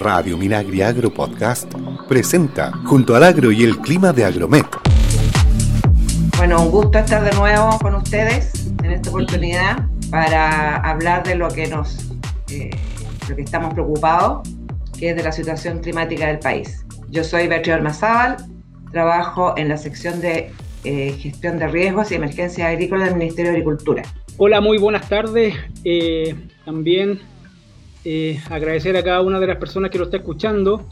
Radio 0.00 0.38
Minagri 0.38 0.80
Agro 0.80 1.12
Podcast 1.12 1.70
presenta 2.08 2.72
Junto 2.86 3.14
al 3.14 3.22
Agro 3.22 3.52
y 3.52 3.64
el 3.64 3.76
Clima 3.78 4.14
de 4.14 4.24
Agromet. 4.24 4.64
Bueno, 6.38 6.62
un 6.62 6.70
gusto 6.70 6.98
estar 6.98 7.22
de 7.22 7.36
nuevo 7.36 7.78
con 7.80 7.94
ustedes 7.94 8.72
en 8.82 8.92
esta 8.92 9.10
oportunidad 9.10 9.86
para 10.10 10.76
hablar 10.76 11.22
de 11.24 11.34
lo 11.34 11.48
que 11.48 11.68
nos, 11.68 12.12
eh, 12.50 12.70
lo 13.28 13.36
que 13.36 13.42
estamos 13.42 13.74
preocupados, 13.74 14.48
que 14.98 15.10
es 15.10 15.16
de 15.16 15.22
la 15.22 15.32
situación 15.32 15.80
climática 15.80 16.28
del 16.28 16.38
país. 16.38 16.86
Yo 17.10 17.22
soy 17.22 17.46
Beatriz 17.46 17.74
Almazábal, 17.74 18.38
trabajo 18.92 19.52
en 19.58 19.68
la 19.68 19.76
sección 19.76 20.22
de 20.22 20.50
eh, 20.84 21.12
gestión 21.18 21.58
de 21.58 21.68
riesgos 21.68 22.10
y 22.10 22.14
emergencias 22.14 22.66
agrícolas 22.66 23.10
del 23.10 23.18
Ministerio 23.18 23.50
de 23.50 23.58
Agricultura. 23.58 24.02
Hola, 24.38 24.62
muy 24.62 24.78
buenas 24.78 25.06
tardes. 25.10 25.54
Eh, 25.84 26.34
también 26.64 27.20
eh, 28.04 28.40
agradecer 28.50 28.96
a 28.96 29.02
cada 29.02 29.20
una 29.20 29.38
de 29.40 29.46
las 29.46 29.58
personas 29.58 29.90
que 29.90 29.98
lo 29.98 30.04
está 30.04 30.18
escuchando. 30.18 30.88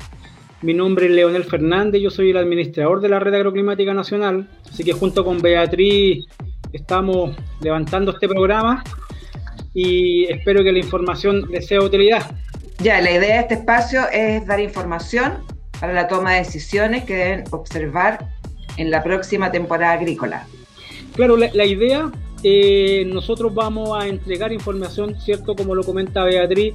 Mi 0.60 0.74
nombre 0.74 1.06
es 1.06 1.12
Leonel 1.12 1.44
Fernández, 1.44 2.02
yo 2.02 2.10
soy 2.10 2.30
el 2.30 2.36
administrador 2.36 3.00
de 3.00 3.08
la 3.08 3.20
Red 3.20 3.34
Agroclimática 3.34 3.94
Nacional, 3.94 4.48
así 4.68 4.82
que 4.82 4.92
junto 4.92 5.24
con 5.24 5.40
Beatriz 5.40 6.26
estamos 6.72 7.36
levantando 7.60 8.10
este 8.10 8.28
programa 8.28 8.82
y 9.72 10.24
espero 10.24 10.64
que 10.64 10.72
la 10.72 10.80
información 10.80 11.46
les 11.50 11.66
sea 11.66 11.78
de 11.78 11.86
utilidad. 11.86 12.30
Ya, 12.78 13.00
la 13.00 13.12
idea 13.12 13.34
de 13.36 13.40
este 13.40 13.54
espacio 13.54 14.02
es 14.12 14.46
dar 14.46 14.60
información 14.60 15.34
para 15.80 15.92
la 15.92 16.08
toma 16.08 16.32
de 16.32 16.38
decisiones 16.40 17.04
que 17.04 17.14
deben 17.14 17.44
observar 17.50 18.28
en 18.76 18.90
la 18.90 19.02
próxima 19.02 19.50
temporada 19.50 19.92
agrícola. 19.92 20.46
Claro, 21.14 21.36
la, 21.36 21.64
idea, 21.64 22.10
eh, 22.42 23.04
nosotros 23.06 23.52
vamos 23.52 23.90
a 24.00 24.06
entregar 24.06 24.52
información, 24.52 25.16
¿cierto? 25.20 25.56
Como 25.56 25.74
lo 25.74 25.82
comenta 25.82 26.22
Beatriz, 26.22 26.74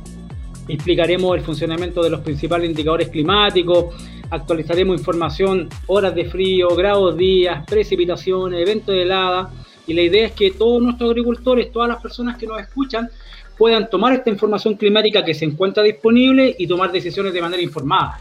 explicaremos 0.68 1.36
el 1.38 1.44
funcionamiento 1.44 2.02
de 2.02 2.10
los 2.10 2.22
principales 2.22 2.70
indicadores 2.70 3.10
climáticos, 3.10 3.96
actualizaremos 4.30 4.98
información, 4.98 5.70
horas 5.88 6.16
de 6.16 6.26
frío, 6.26 6.70
grados 6.76 7.18
días, 7.18 7.66
precipitaciones, 7.66 8.62
eventos 8.62 8.96
de 8.96 9.04
helada, 9.04 9.52
y 9.86 9.94
la 9.94 10.02
idea 10.02 10.28
es 10.28 10.32
que 10.34 10.52
todos 10.52 10.82
nuestros 10.82 11.12
agricultores, 11.12 11.72
todas 11.72 11.90
las 11.90 12.02
personas 12.02 12.38
que 12.38 12.48
nos 12.48 12.60
escuchan, 12.62 13.10
puedan 13.58 13.90
tomar 13.90 14.14
esta 14.14 14.30
información 14.30 14.76
climática 14.76 15.24
que 15.24 15.34
se 15.34 15.46
encuentra 15.46 15.84
disponible 15.84 16.56
y 16.58 16.68
tomar 16.68 16.92
decisiones 16.92 17.34
de 17.34 17.42
manera 17.42 17.62
informada. 17.62 18.20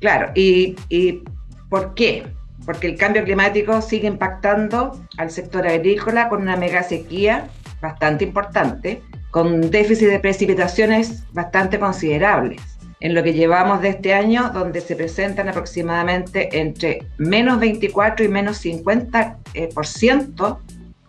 Claro, 0.00 0.32
¿y, 0.34 0.74
y 0.88 1.20
por 1.68 1.94
qué? 1.94 2.24
porque 2.64 2.86
el 2.86 2.96
cambio 2.96 3.24
climático 3.24 3.80
sigue 3.82 4.08
impactando 4.08 5.00
al 5.16 5.30
sector 5.30 5.66
agrícola 5.66 6.28
con 6.28 6.42
una 6.42 6.56
mega 6.56 6.82
sequía 6.82 7.48
bastante 7.80 8.24
importante, 8.24 9.02
con 9.32 9.70
déficit 9.70 10.08
de 10.08 10.20
precipitaciones 10.20 11.24
bastante 11.32 11.80
considerables. 11.80 12.60
En 13.00 13.14
lo 13.14 13.22
que 13.22 13.32
llevamos 13.32 13.80
de 13.80 13.88
este 13.88 14.12
año, 14.12 14.50
donde 14.52 14.82
se 14.82 14.94
presentan 14.94 15.48
aproximadamente 15.48 16.60
entre 16.60 17.06
menos 17.16 17.58
24 17.58 18.26
y 18.26 18.28
menos 18.28 18.58
50 18.58 19.38
eh, 19.54 19.70
por 19.74 19.86
ciento 19.86 20.60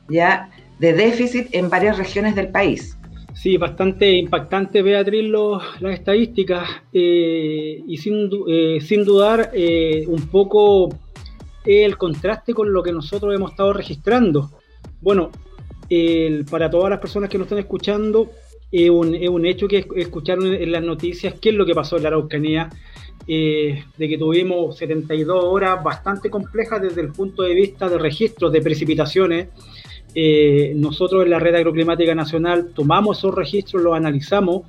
ya 0.08 0.50
de 0.80 0.94
déficit 0.94 1.50
en 1.52 1.70
varias 1.70 1.98
regiones 1.98 2.34
del 2.34 2.48
país. 2.48 2.98
Sí, 3.34 3.58
bastante 3.58 4.10
impactante, 4.14 4.82
Beatriz, 4.82 5.30
las 5.82 5.94
estadísticas 5.94 6.68
eh, 6.94 7.84
y 7.86 7.98
sin, 7.98 8.30
eh, 8.48 8.80
sin 8.80 9.04
dudar 9.04 9.52
un 10.08 10.30
poco 10.32 10.98
el 11.66 11.98
contraste 11.98 12.54
con 12.54 12.72
lo 12.72 12.84
que 12.84 12.94
nosotros 12.94 13.36
hemos 13.36 13.52
estado 13.52 13.74
registrando. 13.74 14.50
Bueno, 15.02 15.30
para 16.50 16.70
todas 16.70 16.90
las 16.90 17.00
personas 17.00 17.30
que 17.30 17.38
nos 17.38 17.46
están 17.46 17.60
escuchando, 17.60 18.32
es 18.74 18.90
un, 18.90 19.46
hecho 19.46 19.68
que 19.68 19.86
escucharon 19.98 20.52
en 20.52 20.72
las 20.72 20.82
noticias 20.82 21.36
qué 21.40 21.50
es 21.50 21.56
lo 21.56 21.66
que 21.66 21.76
pasó 21.76 21.98
en 21.98 22.04
la 22.04 22.10
Araucanía, 22.10 22.70
eh, 23.28 23.84
de 23.96 24.10
que 24.10 24.18
tuvimos 24.18 24.76
72 24.78 25.44
horas 25.44 25.84
bastante 25.84 26.30
complejas 26.32 26.82
desde 26.82 27.02
el 27.02 27.10
punto 27.12 27.44
de 27.44 27.54
vista 27.54 27.88
de 27.88 28.00
registros 28.00 28.52
de 28.52 28.62
precipitaciones. 28.62 29.50
Eh, 30.16 30.74
nosotros 30.76 31.24
en 31.24 31.30
la 31.30 31.40
Red 31.40 31.56
Agroclimática 31.56 32.16
Nacional 32.16 32.72
tomamos 32.74 33.20
esos 33.20 33.34
registros, 33.36 33.84
los 33.84 33.96
analizamos 33.96 34.64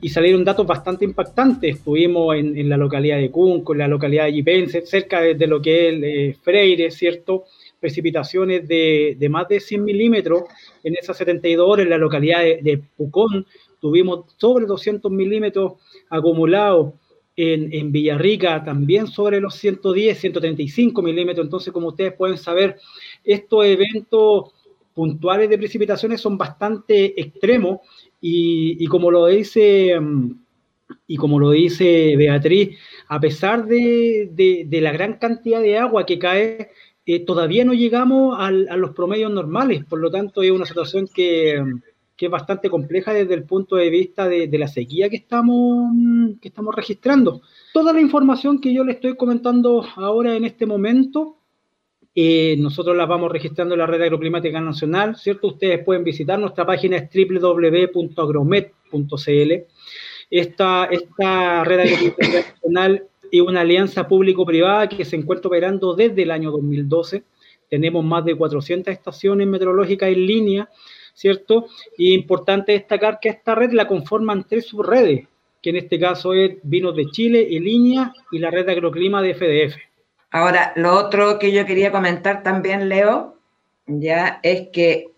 y 0.00 0.08
salieron 0.08 0.44
datos 0.44 0.66
bastante 0.66 1.04
impactantes. 1.04 1.76
Estuvimos 1.76 2.36
en, 2.36 2.68
la 2.68 2.76
localidad 2.76 3.18
de 3.18 3.30
Cunco, 3.32 3.72
en 3.72 3.80
la 3.80 3.88
localidad 3.88 4.26
de 4.26 4.34
Yipense, 4.34 4.86
cerca 4.86 5.20
de, 5.20 5.46
lo 5.48 5.60
que 5.60 5.88
es 5.88 6.02
eh, 6.02 6.36
Freire, 6.40 6.90
¿cierto? 6.92 7.44
Precipitaciones 7.80 8.68
de, 8.68 9.16
más 9.30 9.48
de 9.48 9.58
100 9.58 9.82
milímetros 9.82 10.44
en 10.84 10.94
esas 10.96 11.16
72 11.16 11.66
horas. 11.66 11.84
En 11.84 11.90
la 11.90 11.98
localidad 11.98 12.40
de, 12.40 12.82
Pucón 12.96 13.46
tuvimos 13.80 14.26
sobre 14.36 14.66
200 14.66 15.10
milímetros 15.10 15.74
acumulados. 16.08 16.94
En, 17.36 17.72
en, 17.72 17.90
Villarrica 17.90 18.62
también 18.62 19.06
sobre 19.06 19.40
los 19.40 19.54
110, 19.54 20.18
135 20.18 21.00
milímetros. 21.00 21.46
Entonces, 21.46 21.72
como 21.72 21.88
ustedes 21.88 22.12
pueden 22.12 22.36
saber, 22.36 22.76
estos 23.24 23.64
eventos 23.64 24.52
puntuales 24.94 25.48
de 25.48 25.56
precipitaciones 25.56 26.20
son 26.20 26.36
bastante 26.36 27.18
extremos 27.20 27.80
y, 28.20 28.84
como 28.86 29.10
lo 29.10 29.26
dice 29.26 29.98
y 31.06 31.16
como 31.16 31.38
lo 31.38 31.52
dice 31.52 32.16
Beatriz, 32.16 32.76
a 33.08 33.20
pesar 33.20 33.64
de, 33.66 34.68
la 34.70 34.92
gran 34.92 35.14
cantidad 35.14 35.60
de 35.60 35.78
agua 35.78 36.04
que 36.04 36.18
cae, 36.18 36.70
eh, 37.12 37.24
todavía 37.26 37.64
no 37.64 37.72
llegamos 37.72 38.36
a 38.38 38.52
los 38.52 38.90
promedios 38.90 39.32
normales. 39.32 39.84
Por 39.84 39.98
lo 39.98 40.12
tanto, 40.12 40.42
es 40.42 40.52
una 40.52 40.64
situación 40.64 41.08
que, 41.12 41.60
es 42.16 42.30
bastante 42.30 42.70
compleja 42.70 43.12
desde 43.12 43.34
el 43.34 43.42
punto 43.42 43.74
de 43.74 43.90
vista 43.90 44.28
de, 44.28 44.48
la 44.56 44.68
sequía 44.68 45.08
que 45.08 45.16
estamos, 45.16 45.92
que 46.40 46.46
estamos 46.46 46.72
registrando. 46.72 47.42
Toda 47.72 47.92
la 47.92 48.00
información 48.00 48.60
que 48.60 48.72
yo 48.72 48.84
le 48.84 48.92
estoy 48.92 49.16
comentando 49.16 49.84
ahora 49.96 50.36
en 50.36 50.44
este 50.44 50.66
momento 50.66 51.38
eh, 52.14 52.54
nosotros 52.58 52.96
las 52.96 53.08
vamos 53.08 53.32
registrando 53.32 53.74
en 53.74 53.80
la 53.80 53.86
red 53.86 54.02
agroclimática 54.02 54.60
nacional, 54.60 55.16
¿cierto? 55.16 55.48
Ustedes 55.48 55.84
pueden 55.84 56.04
visitar 56.04 56.38
nuestra 56.38 56.64
página 56.64 56.96
es 56.96 57.10
www.agromet.cl. 57.12 59.52
Esta, 60.30 60.84
esta 60.84 61.64
red 61.64 61.90
nacional 62.18 63.09
es 63.30 63.40
una 63.40 63.60
alianza 63.60 64.06
público-privada 64.06 64.88
que 64.88 65.04
se 65.04 65.16
encuentra 65.16 65.48
operando 65.48 65.94
desde 65.94 66.22
el 66.22 66.30
año 66.30 66.50
2012. 66.50 67.22
Tenemos 67.68 68.04
más 68.04 68.24
de 68.24 68.34
400 68.34 68.92
estaciones 68.92 69.46
meteorológicas 69.46 70.08
en 70.10 70.26
línea, 70.26 70.68
¿cierto? 71.14 71.66
Y 71.96 72.14
importante 72.14 72.72
destacar 72.72 73.18
que 73.20 73.28
esta 73.28 73.54
red 73.54 73.72
la 73.72 73.86
conforman 73.86 74.44
tres 74.48 74.66
subredes, 74.66 75.26
que 75.62 75.70
en 75.70 75.76
este 75.76 75.98
caso 75.98 76.34
es 76.34 76.58
Vinos 76.62 76.96
de 76.96 77.06
Chile, 77.06 77.48
en 77.50 77.64
línea 77.64 78.12
y 78.32 78.38
la 78.38 78.50
red 78.50 78.66
de 78.66 78.72
agroclima 78.72 79.22
de 79.22 79.34
FDF. 79.34 79.76
Ahora, 80.30 80.72
lo 80.76 80.94
otro 80.94 81.38
que 81.38 81.52
yo 81.52 81.66
quería 81.66 81.90
comentar 81.90 82.42
también, 82.42 82.88
Leo, 82.88 83.36
ya 83.86 84.40
es 84.42 84.68
que 84.72 85.10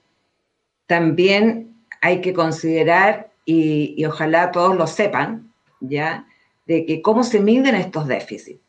también 0.86 1.74
hay 2.00 2.20
que 2.20 2.32
considerar, 2.32 3.30
y, 3.44 4.04
ojalá 4.04 4.50
todos 4.50 4.76
lo 4.76 4.86
sepan, 4.86 5.52
ya, 5.80 6.26
de 6.66 6.86
que 6.86 7.02
cómo 7.02 7.24
se 7.24 7.40
miden 7.40 7.74
estos 7.74 8.06
déficits, 8.06 8.60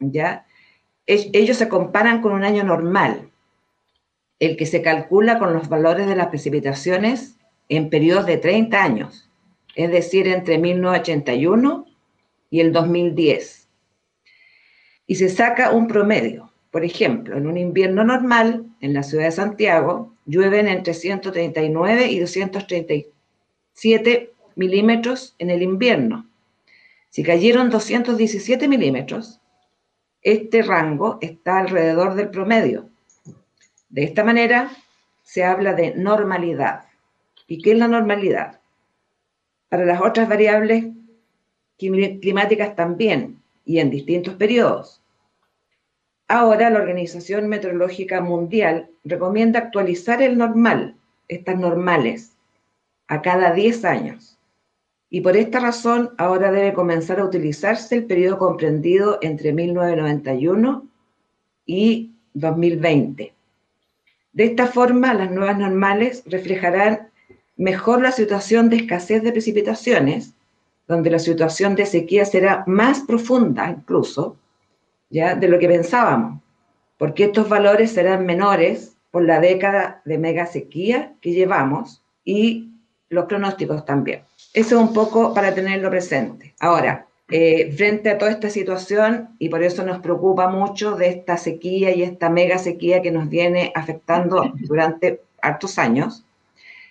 ya. 0.00 0.46
Ellos 1.06 1.56
se 1.56 1.68
comparan 1.68 2.22
con 2.22 2.32
un 2.32 2.44
año 2.44 2.64
normal, 2.64 3.28
el 4.38 4.56
que 4.56 4.66
se 4.66 4.82
calcula 4.82 5.38
con 5.38 5.52
los 5.52 5.68
valores 5.68 6.06
de 6.06 6.16
las 6.16 6.28
precipitaciones 6.28 7.36
en 7.68 7.90
periodos 7.90 8.26
de 8.26 8.38
30 8.38 8.82
años, 8.82 9.28
es 9.74 9.90
decir, 9.90 10.28
entre 10.28 10.58
1981 10.58 11.86
y 12.50 12.60
el 12.60 12.72
2010 12.72 13.62
y 15.12 15.16
se 15.16 15.28
saca 15.28 15.72
un 15.72 15.88
promedio. 15.88 16.50
Por 16.70 16.86
ejemplo, 16.86 17.36
en 17.36 17.46
un 17.46 17.58
invierno 17.58 18.02
normal, 18.02 18.64
en 18.80 18.94
la 18.94 19.02
ciudad 19.02 19.24
de 19.24 19.32
Santiago, 19.32 20.14
llueven 20.24 20.68
entre 20.68 20.94
139 20.94 22.06
y 22.06 22.18
237 22.18 24.32
milímetros 24.56 25.34
en 25.38 25.50
el 25.50 25.60
invierno. 25.60 26.26
Si 27.12 27.22
cayeron 27.22 27.68
217 27.68 28.66
milímetros, 28.68 29.38
este 30.22 30.62
rango 30.62 31.18
está 31.20 31.58
alrededor 31.58 32.14
del 32.14 32.30
promedio. 32.30 32.88
De 33.90 34.04
esta 34.04 34.24
manera, 34.24 34.70
se 35.22 35.44
habla 35.44 35.74
de 35.74 35.94
normalidad. 35.94 36.86
¿Y 37.46 37.60
qué 37.60 37.72
es 37.72 37.78
la 37.78 37.86
normalidad? 37.86 38.60
Para 39.68 39.84
las 39.84 40.00
otras 40.00 40.26
variables 40.26 40.86
climáticas 41.76 42.74
también, 42.76 43.42
y 43.66 43.80
en 43.80 43.90
distintos 43.90 44.36
periodos. 44.36 45.02
Ahora 46.28 46.70
la 46.70 46.78
Organización 46.78 47.46
Meteorológica 47.46 48.22
Mundial 48.22 48.88
recomienda 49.04 49.58
actualizar 49.58 50.22
el 50.22 50.38
normal, 50.38 50.96
estas 51.28 51.58
normales, 51.58 52.32
a 53.06 53.20
cada 53.20 53.52
10 53.52 53.84
años. 53.84 54.38
Y 55.14 55.20
por 55.20 55.36
esta 55.36 55.60
razón 55.60 56.14
ahora 56.16 56.50
debe 56.50 56.72
comenzar 56.72 57.20
a 57.20 57.26
utilizarse 57.26 57.96
el 57.96 58.06
periodo 58.06 58.38
comprendido 58.38 59.18
entre 59.20 59.52
1991 59.52 60.86
y 61.66 62.12
2020. 62.32 63.34
De 64.32 64.44
esta 64.44 64.66
forma, 64.68 65.12
las 65.12 65.30
nuevas 65.30 65.58
normales 65.58 66.22
reflejarán 66.24 67.10
mejor 67.58 68.00
la 68.00 68.10
situación 68.10 68.70
de 68.70 68.76
escasez 68.76 69.22
de 69.22 69.32
precipitaciones 69.32 70.32
donde 70.88 71.10
la 71.10 71.18
situación 71.18 71.74
de 71.74 71.84
sequía 71.84 72.24
será 72.24 72.64
más 72.66 73.00
profunda 73.00 73.68
incluso, 73.68 74.38
ya, 75.10 75.34
de 75.34 75.48
lo 75.48 75.58
que 75.58 75.68
pensábamos, 75.68 76.40
porque 76.96 77.24
estos 77.24 77.50
valores 77.50 77.92
serán 77.92 78.24
menores 78.24 78.96
por 79.10 79.26
la 79.26 79.40
década 79.40 80.00
de 80.06 80.16
mega 80.16 80.46
sequía 80.46 81.12
que 81.20 81.32
llevamos 81.32 82.02
y 82.24 82.70
los 83.10 83.26
pronósticos 83.26 83.84
también. 83.84 84.22
Eso 84.54 84.76
es 84.76 84.88
un 84.88 84.92
poco 84.92 85.32
para 85.32 85.54
tenerlo 85.54 85.88
presente. 85.88 86.54
Ahora, 86.60 87.06
eh, 87.30 87.72
frente 87.72 88.10
a 88.10 88.18
toda 88.18 88.30
esta 88.30 88.50
situación, 88.50 89.30
y 89.38 89.48
por 89.48 89.62
eso 89.62 89.82
nos 89.82 90.00
preocupa 90.00 90.48
mucho 90.48 90.96
de 90.96 91.08
esta 91.08 91.38
sequía 91.38 91.94
y 91.94 92.02
esta 92.02 92.28
mega 92.28 92.58
sequía 92.58 93.00
que 93.00 93.10
nos 93.10 93.30
viene 93.30 93.72
afectando 93.74 94.52
durante 94.60 95.22
hartos 95.40 95.78
años, 95.78 96.26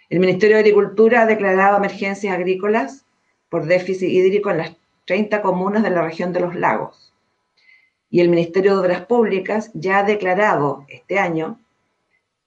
el 0.09 0.19
Ministerio 0.19 0.55
de 0.55 0.61
Agricultura 0.61 1.21
ha 1.21 1.25
declarado 1.27 1.77
emergencias 1.77 2.33
agrícolas 2.33 3.05
por 3.49 3.65
déficit 3.65 4.09
hídrico 4.09 4.49
en 4.49 4.57
las 4.57 4.75
30 5.05 5.41
comunas 5.43 5.83
de 5.83 5.91
la 5.91 6.01
región 6.01 6.33
de 6.33 6.39
los 6.39 6.55
lagos. 6.55 7.13
Y 8.09 8.21
el 8.21 8.29
Ministerio 8.29 8.73
de 8.73 8.79
Obras 8.79 9.05
Públicas 9.05 9.69
ya 9.73 9.99
ha 9.99 10.03
declarado 10.03 10.85
este 10.89 11.19
año 11.19 11.59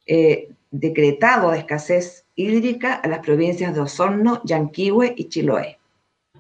eh, 0.07 0.49
decretado 0.73 1.53
de 1.53 1.59
escasez 1.59 2.24
hídrica 2.37 2.95
a 2.95 3.09
las 3.09 3.21
provincias 3.21 3.75
de 3.75 3.81
Osorno, 3.81 4.41
Yanquihue 4.45 5.15
y 5.17 5.29
Chiloé. 5.29 5.79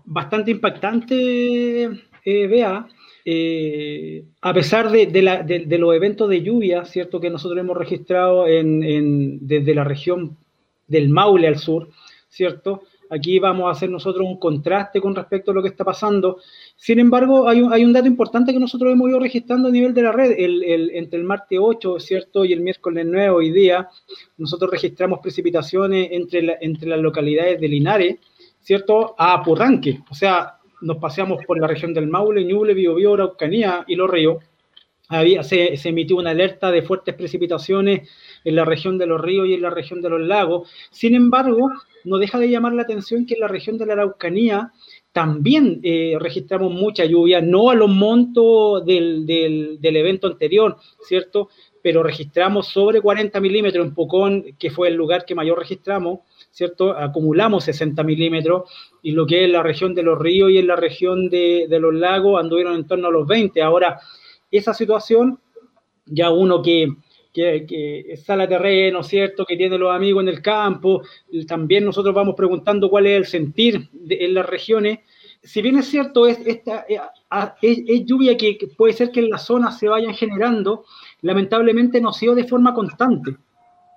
Bastante 0.05 0.51
impactante, 0.51 1.85
eh, 2.25 2.47
Bea, 2.47 2.87
eh, 3.25 4.25
a 4.43 4.53
pesar 4.53 4.91
de, 4.91 5.79
los 5.79 5.95
eventos 5.95 6.29
de 6.29 6.43
lluvia, 6.43 6.85
¿cierto? 6.85 7.21
Que 7.21 7.31
nosotros 7.31 7.59
hemos 7.59 7.77
registrado 7.77 8.45
desde 8.45 9.75
la 9.75 9.85
región 9.85 10.37
del 10.87 11.09
Maule 11.09 11.49
al 11.49 11.59
sur, 11.59 11.89
¿cierto? 12.29 12.83
Aquí 13.15 13.39
vamos 13.39 13.67
a 13.69 13.71
hacer 13.71 13.89
nosotros 13.91 14.27
un 14.27 14.41
contraste 14.41 15.01
con 15.01 15.15
respecto 15.15 15.53
a 15.53 15.55
lo 15.55 15.63
que 15.63 15.69
está 15.69 15.85
pasando. 15.85 16.39
Sin 16.75 16.99
embargo, 16.99 17.49
hay 17.49 17.61
un, 17.61 17.73
hay 17.73 17.85
un 17.85 17.93
dato 17.93 18.09
importante 18.09 18.53
que 18.53 18.59
nosotros 18.59 18.93
hemos 18.93 19.09
ido 19.09 19.21
registrando 19.21 19.69
a 19.69 19.71
nivel 19.71 19.95
de 19.95 20.03
la 20.03 20.11
red. 20.11 20.33
El, 20.37 20.91
entre 20.93 21.21
el 21.21 21.25
martes 21.25 21.61
8, 21.63 22.01
¿cierto? 22.01 22.45
Y 22.45 22.53
el 22.53 22.61
miércoles 22.61 23.07
9, 23.09 23.31
hoy 23.31 23.53
día, 23.53 23.89
nosotros 24.37 24.69
registramos 24.69 25.21
precipitaciones 25.21 26.09
entre, 26.11 26.59
entre 26.61 26.89
las 26.89 26.99
localidades 26.99 27.61
de 27.61 27.69
Linares, 27.69 28.17
¿cierto? 28.59 29.15
A 29.17 29.41
Purranque. 29.45 30.01
O 30.11 30.15
sea, 30.15 30.59
nos 30.81 30.97
paseamos 30.97 31.45
por 31.47 31.61
la 31.61 31.69
región 31.69 31.95
del 31.95 32.09
Maule, 32.09 32.45
Ñuble, 32.45 32.75
Biobío, 32.75 33.15
Araucanía 33.15 33.85
y 33.87 33.95
Los 33.95 34.11
Ríos. 34.11 34.43
Había, 35.09 35.45
se, 35.45 35.77
se 35.77 35.91
emitió 35.91 36.17
una 36.17 36.31
alerta 36.31 36.73
de 36.73 36.83
fuertes 36.83 37.15
precipitaciones 37.15 38.11
en 38.43 38.57
la 38.57 38.65
región 38.65 38.99
de 38.99 39.07
los 39.07 39.21
ríos 39.21 39.47
y 39.47 39.55
en 39.55 39.63
la 39.63 39.71
región 39.71 40.01
de 40.01 40.09
los 40.09 40.21
lagos. 40.21 40.69
Sin 40.91 41.15
embargo, 41.15 41.71
no 42.05 42.19
deja 42.19 42.39
de 42.39 42.51
llamar 42.51 42.73
la 42.73 42.83
atención 42.83 43.27
que 43.27 43.35
en 43.35 43.41
la 43.41 43.49
región 43.49 43.79
de 43.79 43.87
la 43.87 43.95
Araucanía 43.95 44.73
también 45.13 45.81
eh, 45.85 46.17
registramos 46.19 46.73
mucha 46.73 47.05
lluvia, 47.05 47.41
no 47.41 47.71
a 47.71 47.75
los 47.75 47.89
montos 47.89 48.85
del, 48.85 49.25
del, 49.27 49.97
evento 49.97 50.27
anterior, 50.27 50.77
¿cierto? 51.03 51.51
Pero 51.83 52.03
registramos 52.03 52.67
sobre 52.67 53.01
40 53.01 53.39
milímetros 53.41 53.87
en 53.87 53.95
Pocón, 53.95 54.45
que 54.59 54.71
fue 54.71 54.89
el 54.89 54.95
lugar 54.95 55.25
que 55.25 55.37
mayor 55.37 55.59
registramos, 55.59 56.21
¿cierto? 56.51 56.99
Acumulamos 56.99 57.63
60 57.65 58.03
milímetros 58.03 58.69
y 59.03 59.13
lo 59.13 59.25
que 59.25 59.45
es 59.45 59.51
la 59.51 59.63
región 59.63 59.95
de 59.95 60.03
los 60.03 60.19
ríos 60.19 60.51
y 60.51 60.59
en 60.59 60.67
la 60.67 60.77
región 60.77 61.29
de, 61.29 61.67
de 61.69 61.79
los 61.79 61.95
lagos 61.95 62.41
anduvieron 62.41 62.75
en 62.75 62.87
torno 62.87 63.07
a 63.07 63.13
los 63.13 63.27
20. 63.27 63.63
Ahora, 63.63 64.01
esa 64.51 64.75
situación, 64.75 65.39
ya 66.07 66.33
uno 66.33 66.61
que, 66.61 66.89
que, 67.35 67.67
que 67.67 68.17
sale 68.17 68.45
a 68.45 68.49
terreno, 68.49 69.03
¿cierto? 69.03 69.45
Que 69.45 69.57
tiene 69.57 69.77
los 69.77 69.95
amigos 69.95 70.23
en 70.23 70.29
el 70.29 70.41
campo. 70.41 71.03
También 71.47 71.85
nosotros 71.85 72.15
vamos 72.15 72.37
preguntando 72.37 72.89
cuál 72.89 73.07
es 73.07 73.17
el 73.17 73.27
sentir 73.27 73.91
en 74.09 74.35
las 74.35 74.47
regiones. 74.47 75.01
Si 75.43 75.61
bien 75.61 75.77
es 75.77 75.87
cierto, 75.87 76.27
es, 76.27 76.39
esta, 76.47 76.87
eh, 76.89 77.01
es, 77.61 78.07
lluvia 78.07 78.37
que, 78.37 78.57
puede 78.79 78.95
ser 78.95 79.11
que 79.11 79.21
en 79.21 79.31
las 79.31 79.45
zonas 79.45 79.79
se 79.79 79.89
vayan 79.89 80.15
generando, 80.15 80.85
lamentablemente 81.21 82.01
no 82.01 82.11
ha 82.11 82.15
sido 82.15 82.35
de 82.35 82.45
forma 82.45 82.73
constante. 82.73 83.37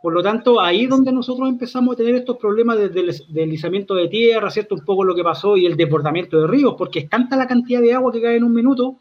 Por 0.02 0.14
lo 0.14 0.22
tanto, 0.22 0.60
ahí 0.60 0.84
es 0.84 0.90
donde 0.90 1.12
nosotros 1.12 1.48
empezamos 1.48 1.94
a 1.94 1.98
tener 1.98 2.16
estos 2.16 2.38
problemas 2.38 2.78
del 2.78 2.92
deslizamiento 3.30 3.94
de 3.96 4.08
tierra, 4.08 4.50
¿cierto? 4.50 4.76
Un 4.76 4.84
poco 4.84 5.04
lo 5.04 5.16
que 5.16 5.24
pasó 5.24 5.56
y 5.58 5.66
el 5.66 5.78
desbordamiento 5.78 6.42
de 6.42 6.48
ríos, 6.48 6.76
porque 6.78 7.00
es 7.00 7.10
tanta 7.10 7.38
la 7.38 7.48
cantidad 7.48 7.82
de 7.82 7.94
agua 7.94 8.12
que 8.12 8.22
cae 8.22 8.36
en 8.36 8.44
un 8.44 8.54
minuto 8.54 8.98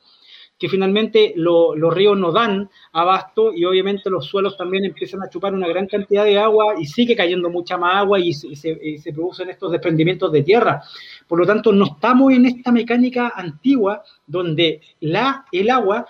que 0.58 0.69
finalmente 0.69 1.35
los 1.37 1.94
ríos 1.94 2.17
no 2.19 2.32
dan 2.32 2.70
abasto 2.93 3.53
y 3.53 3.64
obviamente 3.64 4.08
los 4.08 4.26
suelos 4.26 4.56
también 4.56 4.85
empiezan 4.85 5.23
a 5.23 5.29
chupar 5.29 5.53
una 5.53 5.69
gran 5.69 5.87
cantidad 5.87 6.25
de 6.25 6.38
agua 6.38 6.75
y 6.79 6.87
sigue 6.87 7.14
cayendo 7.14 7.50
mucha 7.50 7.76
más 7.76 7.97
agua 7.97 8.19
y 8.19 8.32
se, 8.32 9.12
producen 9.12 9.50
estos 9.50 9.70
desprendimientos 9.70 10.32
de 10.32 10.43
tierra. 10.43 10.82
Por 11.29 11.38
lo 11.38 11.47
tanto, 11.47 11.73
no 11.73 11.85
estamos 11.85 12.32
en 12.32 12.47
esta 12.47 12.73
mecánica 12.73 13.32
antigua 13.37 14.03
donde 14.26 14.81
la, 15.00 15.44
el 15.53 15.69
agua 15.69 16.06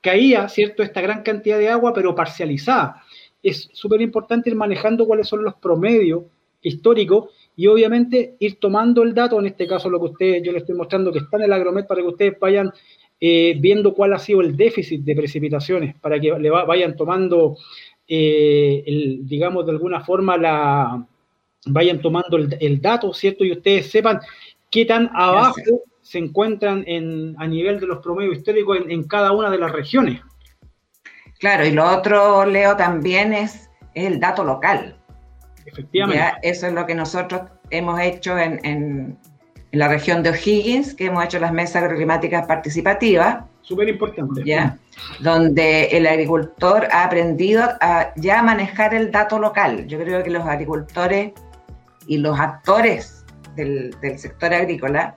caía, 0.00 0.48
¿cierto? 0.48 0.82
Esta 0.82 1.00
gran 1.00 1.22
cantidad 1.22 1.58
de 1.58 1.68
agua, 1.68 1.92
pero 1.92 2.14
parcializada. 2.14 3.02
Es 3.42 3.68
súper 3.72 4.00
importante 4.00 4.48
ir 4.48 4.56
manejando 4.56 5.06
cuáles 5.06 5.28
son 5.28 5.42
los 5.42 5.54
promedios 5.54 6.22
históricos 6.62 7.30
y 7.56 7.66
obviamente 7.66 8.36
ir 8.38 8.58
tomando 8.60 9.02
el 9.02 9.14
dato, 9.14 9.38
en 9.38 9.46
este 9.46 9.66
caso 9.66 9.90
lo 9.90 9.98
que 9.98 10.06
ustedes, 10.06 10.42
yo 10.44 10.52
les 10.52 10.62
estoy 10.62 10.76
mostrando 10.76 11.12
que 11.12 11.18
está 11.18 11.36
en 11.36 11.44
el 11.44 11.52
agromet 11.52 11.86
para 11.86 12.02
que 12.02 12.08
ustedes 12.08 12.38
vayan 12.38 12.72
eh, 13.20 13.56
viendo 13.58 13.94
cuál 13.94 14.12
ha 14.12 14.18
sido 14.18 14.40
el 14.40 14.56
déficit 14.56 15.02
de 15.02 15.16
precipitaciones 15.16 15.96
para 15.96 16.20
que 16.20 16.38
le 16.38 16.50
vayan 16.50 16.96
tomando, 16.96 17.56
eh, 18.06 18.84
el, 18.86 19.26
digamos, 19.26 19.66
de 19.66 19.72
alguna 19.72 20.04
forma, 20.04 20.36
la, 20.36 21.04
vayan 21.66 22.00
tomando 22.00 22.36
el, 22.36 22.80
dato, 22.80 23.12
¿cierto? 23.12 23.44
Y 23.44 23.52
ustedes 23.52 23.90
sepan 23.90 24.20
qué 24.70 24.84
tan 24.84 25.10
abajo 25.14 25.82
se 26.00 26.18
encuentran 26.18 26.84
en, 26.86 27.34
a 27.38 27.46
nivel 27.46 27.80
de 27.80 27.86
los 27.86 27.98
promedios 27.98 28.38
históricos 28.38 28.78
en, 28.88 29.02
cada 29.08 29.32
una 29.32 29.50
de 29.50 29.58
las 29.58 29.72
regiones. 29.72 30.22
Claro, 31.40 31.66
y 31.66 31.72
lo 31.72 31.84
otro, 31.90 32.46
Leo, 32.46 32.76
también 32.76 33.32
es, 33.32 33.68
el 33.94 34.20
dato 34.20 34.44
local. 34.44 34.96
Efectivamente. 35.66 36.22
eso 36.42 36.68
es 36.68 36.72
lo 36.72 36.86
que 36.86 36.94
nosotros 36.94 37.42
hemos 37.70 38.00
hecho 38.00 38.38
en, 38.38 38.64
en 38.64 39.18
la 39.72 39.88
región 39.88 40.22
de 40.22 40.30
O'Higgins, 40.30 40.94
que 40.94 41.06
hemos 41.06 41.24
hecho 41.24 41.38
las 41.38 41.52
mesas 41.52 41.82
agroclimáticas 41.82 42.46
participativas. 42.46 43.44
Súper 43.62 43.88
importante. 43.88 44.42
¿ya? 44.44 44.78
Donde 45.20 45.86
el 45.86 46.06
agricultor 46.06 46.88
ha 46.90 47.04
aprendido 47.04 47.62
a 47.80 48.12
ya 48.16 48.42
manejar 48.42 48.94
el 48.94 49.10
dato 49.10 49.38
local. 49.38 49.86
Yo 49.86 49.98
creo 49.98 50.22
que 50.22 50.30
los 50.30 50.46
agricultores 50.46 51.32
y 52.06 52.16
los 52.18 52.38
actores 52.38 53.24
del, 53.56 53.94
sector 54.16 54.54
agrícola 54.54 55.14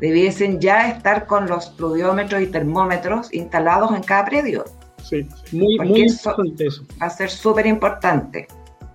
debiesen 0.00 0.60
ya 0.60 0.90
estar 0.90 1.26
con 1.26 1.48
los 1.48 1.70
pluviómetros 1.70 2.42
y 2.42 2.46
termómetros 2.48 3.32
instalados 3.32 3.92
en 3.92 4.02
cada 4.02 4.26
predio. 4.26 4.64
Sí, 5.02 5.26
muy, 5.52 5.78
muy 5.78 6.02
importante 6.02 6.66
eso. 6.66 6.84
Va 7.00 7.06
a 7.06 7.10
ser 7.10 7.30
súper 7.30 7.66
importante. 7.66 8.48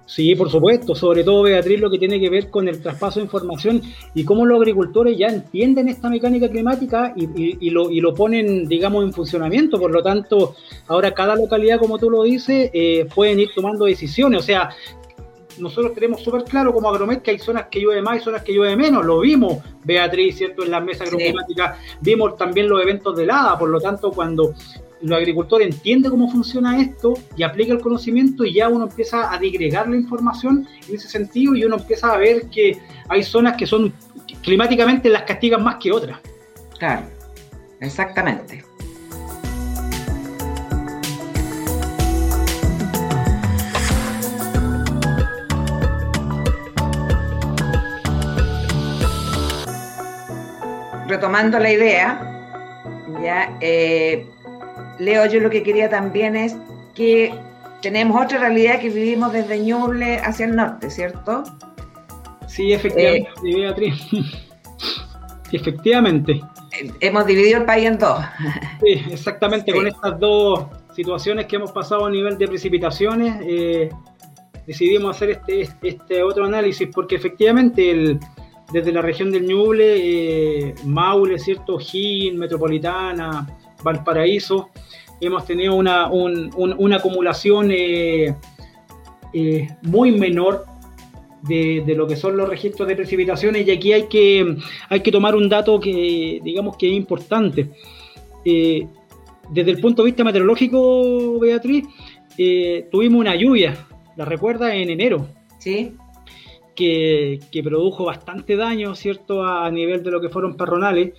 Sí, 0.09 0.33
por 0.33 0.49
supuesto, 0.49 0.95
sobre 0.95 1.23
todo 1.23 1.43
Beatriz, 1.43 1.79
lo 1.79 1.87
que 1.87 1.99
tiene 1.99 2.19
que 2.19 2.31
ver 2.31 2.49
con 2.49 2.67
el 2.67 2.81
traspaso 2.81 3.19
de 3.19 3.25
información 3.25 3.79
y 4.15 4.25
cómo 4.25 4.43
los 4.43 4.57
agricultores 4.57 5.15
ya 5.15 5.27
entienden 5.27 5.87
esta 5.87 6.09
mecánica 6.09 6.49
climática 6.49 7.13
y, 7.15 7.69
lo, 7.69 7.91
y 7.91 8.01
lo, 8.01 8.15
ponen, 8.15 8.67
digamos, 8.67 9.03
en 9.03 9.13
funcionamiento. 9.13 9.77
Por 9.79 9.91
lo 9.91 10.01
tanto, 10.01 10.55
ahora 10.87 11.13
cada 11.13 11.35
localidad, 11.35 11.77
como 11.77 11.99
tú 11.99 12.09
lo 12.09 12.23
dices, 12.23 12.71
eh, 12.73 13.07
pueden 13.13 13.39
ir 13.39 13.49
tomando 13.53 13.85
decisiones. 13.85 14.39
O 14.39 14.43
sea, 14.43 14.71
nosotros 15.59 15.93
tenemos 15.93 16.23
súper 16.23 16.43
claro 16.43 16.73
como 16.73 16.89
Agromet 16.89 17.21
que 17.21 17.29
hay 17.29 17.37
zonas 17.37 17.67
que 17.69 17.79
llueve 17.79 18.01
más 18.01 18.17
y 18.17 18.23
zonas 18.23 18.41
que 18.41 18.51
llueve 18.51 18.75
menos. 18.75 19.05
Lo 19.05 19.19
vimos, 19.19 19.59
Beatriz, 19.83 20.37
¿cierto? 20.37 20.63
En 20.63 20.71
las 20.71 20.83
mesas 20.83 21.07
agroclimáticas 21.07 21.77
vimos 22.01 22.35
también 22.35 22.67
los 22.67 22.81
eventos 22.81 23.15
de 23.15 23.25
helada. 23.25 23.59
Por 23.59 23.69
lo 23.69 23.79
tanto, 23.79 24.09
cuando 24.09 24.55
los 25.01 25.17
agricultores 25.17 25.67
entienden 25.67 26.11
cómo 26.11 26.29
funciona 26.29 26.81
esto 26.81 27.13
y 27.37 27.43
aplica 27.43 27.73
el 27.73 27.79
conocimiento 27.79 28.43
y 28.43 28.53
ya 28.53 28.67
uno 28.69 28.85
empieza 28.85 29.31
a 29.31 29.37
digregar 29.37 29.87
la 29.87 29.95
información 29.95 30.67
en 30.87 30.95
ese 30.95 31.07
sentido 31.07 31.55
y 31.55 31.63
uno 31.63 31.77
empieza 31.77 32.11
a 32.11 32.17
ver 32.17 32.49
que 32.49 32.77
hay 33.07 33.23
zonas 33.23 33.55
que 33.55 33.65
son 33.65 33.93
climáticamente 34.41 35.09
las 35.09 35.23
castigan 35.23 35.63
más 35.63 35.77
que 35.77 35.91
otras. 35.91 36.19
Claro, 36.77 37.05
exactamente. 37.79 38.63
Retomando 51.07 51.57
la 51.57 51.71
idea, 51.71 52.29
ya 53.23 53.57
eh, 53.61 54.27
Leo, 54.99 55.25
yo 55.25 55.39
lo 55.39 55.49
que 55.49 55.63
quería 55.63 55.89
también 55.89 56.35
es 56.35 56.55
que 56.93 57.33
tenemos 57.81 58.21
otra 58.21 58.39
realidad 58.39 58.79
que 58.79 58.89
vivimos 58.89 59.31
desde 59.31 59.59
Ñuble 59.59 60.17
hacia 60.17 60.45
el 60.45 60.55
norte, 60.55 60.89
¿cierto? 60.89 61.43
Sí, 62.47 62.73
efectivamente, 62.73 63.29
eh, 63.45 63.55
Beatriz. 63.55 63.95
efectivamente. 65.51 66.41
Hemos 66.99 67.25
dividido 67.25 67.59
el 67.59 67.65
país 67.65 67.85
en 67.85 67.97
dos. 67.97 68.19
sí, 68.81 69.01
exactamente, 69.11 69.71
con 69.75 69.87
estas 69.87 70.19
dos 70.19 70.65
situaciones 70.93 71.45
que 71.45 71.55
hemos 71.55 71.71
pasado 71.71 72.05
a 72.05 72.09
nivel 72.09 72.37
de 72.37 72.47
precipitaciones, 72.47 73.41
eh, 73.47 73.89
decidimos 74.67 75.15
hacer 75.15 75.29
este, 75.31 75.69
este 75.81 76.23
otro 76.23 76.45
análisis 76.45 76.89
porque 76.93 77.15
efectivamente 77.15 77.89
el, 77.89 78.19
desde 78.71 78.91
la 78.91 79.01
región 79.01 79.31
del 79.31 79.47
Ñuble, 79.47 79.95
eh, 79.97 80.75
Maule, 80.85 81.39
¿cierto? 81.39 81.79
Gin, 81.79 82.37
Metropolitana, 82.37 83.47
Valparaíso, 83.83 84.69
hemos 85.21 85.45
tenido 85.45 85.75
una, 85.75 86.09
una 86.11 86.95
acumulación 86.95 87.69
eh, 87.71 88.35
eh, 89.33 89.67
muy 89.83 90.11
menor 90.11 90.65
de, 91.43 91.83
lo 91.95 92.07
que 92.07 92.15
son 92.15 92.37
los 92.37 92.49
registros 92.49 92.87
de 92.87 92.95
precipitaciones 92.95 93.67
y 93.67 93.71
aquí 93.71 93.93
hay 93.93 94.07
que, 94.07 94.57
hay 94.89 94.99
que 95.01 95.11
tomar 95.11 95.35
un 95.35 95.49
dato 95.49 95.79
que 95.79 96.39
digamos 96.43 96.77
que 96.77 96.89
es 96.89 96.93
importante. 96.93 97.69
desde 98.43 99.71
el 99.71 99.79
punto 99.79 100.03
de 100.03 100.07
vista 100.07 100.23
meteorológico, 100.23 101.39
Beatriz, 101.39 101.85
tuvimos 102.91 103.19
una 103.19 103.35
lluvia, 103.35 103.87
¿la 104.15 104.25
recuerda? 104.25 104.73
En 104.75 104.89
enero. 104.89 105.27
Sí 105.57 105.93
que, 107.51 107.61
produjo 107.63 108.05
bastante 108.05 108.55
daño, 108.55 108.95
¿cierto?, 108.95 109.43
a, 109.43 109.69
nivel 109.69 110.03
de 110.03 110.11
lo 110.11 110.21
que 110.21 110.29
fueron 110.29 110.55
perronales. 110.55 111.13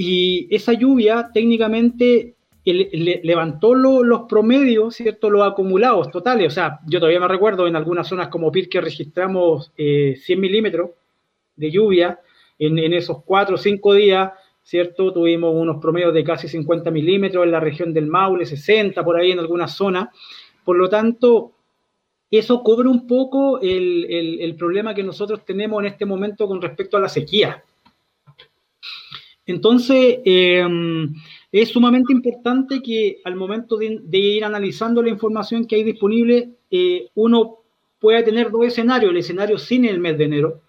Y 0.00 0.46
esa 0.54 0.74
lluvia 0.74 1.28
técnicamente 1.34 2.36
levantó 2.64 3.74
los 3.74 4.28
promedios, 4.28 4.94
¿cierto?, 4.94 5.28
los 5.28 5.44
acumulados 5.44 6.12
totales. 6.12 6.46
O 6.46 6.50
sea, 6.50 6.78
yo 6.86 7.00
todavía 7.00 7.18
me 7.18 7.26
recuerdo 7.26 7.66
en 7.66 7.74
algunas 7.74 8.06
zonas 8.06 8.28
como 8.28 8.52
Pirque 8.52 8.80
registramos 8.80 9.72
100 9.74 9.76
eh, 9.76 10.36
milímetros 10.36 10.90
de 11.56 11.72
lluvia 11.72 12.20
en, 12.60 12.78
esos 12.94 13.24
4 13.24 13.56
o 13.56 13.58
5 13.58 13.94
días. 13.94 14.30
¿cierto? 14.62 15.12
Tuvimos 15.12 15.52
unos 15.52 15.82
promedios 15.82 16.14
de 16.14 16.22
casi 16.22 16.46
50 16.46 16.92
milímetros 16.92 17.42
en 17.42 17.50
la 17.50 17.58
región 17.58 17.92
del 17.92 18.06
Maule, 18.06 18.46
60 18.46 19.02
por 19.02 19.16
ahí 19.16 19.32
en 19.32 19.40
algunas 19.40 19.74
zonas. 19.74 20.10
Por 20.62 20.76
lo 20.76 20.88
tanto, 20.88 21.54
eso 22.30 22.62
cubre 22.62 22.88
un 22.88 23.08
poco 23.08 23.58
el, 23.60 24.54
problema 24.56 24.94
que 24.94 25.02
nosotros 25.02 25.44
tenemos 25.44 25.80
en 25.80 25.86
este 25.86 26.06
momento 26.06 26.46
con 26.46 26.62
respecto 26.62 26.96
a 26.96 27.00
la 27.00 27.08
sequía. 27.08 27.64
Entonces, 29.48 30.18
em, 30.26 31.14
es 31.50 31.70
sumamente 31.70 32.12
importante 32.12 32.82
que 32.82 33.20
al 33.24 33.34
momento 33.34 33.78
de, 33.78 34.18
ir 34.18 34.44
analizando 34.44 35.02
la 35.02 35.08
información 35.08 35.66
que 35.66 35.76
hay 35.76 35.84
disponible, 35.84 36.50
eh, 36.70 37.08
uno 37.14 37.60
pueda 37.98 38.22
tener 38.22 38.50
dos 38.50 38.66
escenarios, 38.66 39.10
el 39.10 39.16
escenario 39.16 39.56
sin 39.56 39.86
el 39.86 40.00
mes 40.00 40.18
de 40.18 40.24
enero, 40.24 40.60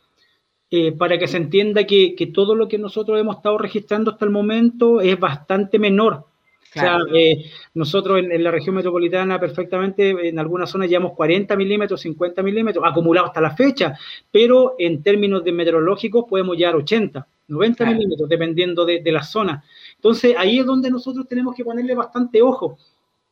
eh, 0.72 0.94
para 0.94 1.20
que 1.20 1.28
se 1.28 1.36
entienda 1.36 1.84
que, 1.84 2.16
que, 2.16 2.28
todo 2.28 2.56
lo 2.56 2.70
que 2.70 2.78
nosotros 2.78 3.20
hemos 3.20 3.36
estado 3.38 3.58
registrando 3.58 4.12
hasta 4.12 4.24
el 4.24 4.32
momento 4.32 5.02
es 5.02 5.20
bastante 5.20 5.78
menor 5.78 6.29
o 6.70 6.80
sea, 6.80 7.00
eh, 7.14 7.46
nosotros 7.74 8.20
en, 8.20 8.44
la 8.44 8.52
región 8.52 8.76
metropolitana 8.76 9.40
perfectamente, 9.40 10.30
en 10.30 10.38
algunas 10.38 10.70
zonas 10.70 10.88
llevamos 10.88 11.14
40 11.14 11.56
milímetros, 11.56 12.02
50 12.02 12.44
milímetros, 12.44 12.86
acumulados 12.88 13.30
hasta 13.30 13.42
la 13.42 13.56
fecha, 13.56 13.98
pero 14.32 14.76
en 14.78 15.02
términos 15.02 15.44
de 15.44 15.52
meteorológicos 15.52 16.26
podemos 16.30 16.56
llegar 16.56 16.76
a 16.76 16.78
80, 16.78 17.28
90 17.48 17.86
milímetros, 17.86 18.30
dependiendo 18.30 18.86
de, 18.86 19.02
de 19.02 19.12
la 19.12 19.24
zona. 19.24 19.64
Entonces, 19.96 20.36
ahí 20.38 20.60
es 20.60 20.66
donde 20.66 20.92
nosotros 20.92 21.28
tenemos 21.28 21.56
que 21.56 21.64
ponerle 21.64 21.96
bastante 21.96 22.42
ojo. 22.42 22.78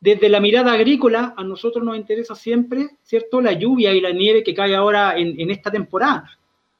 Desde 0.00 0.28
la 0.28 0.40
mirada 0.40 0.72
agrícola, 0.72 1.34
a 1.36 1.44
nosotros 1.44 1.84
nos 1.84 1.96
interesa 1.96 2.34
siempre, 2.34 2.88
¿cierto?, 3.02 3.40
la 3.40 3.52
lluvia 3.52 3.92
y 3.92 4.00
la 4.00 4.10
nieve 4.10 4.42
que 4.42 4.54
cae 4.54 4.74
ahora 4.74 5.16
en, 5.16 5.40
en 5.40 5.50
esta 5.50 5.70
temporada, 5.70 6.28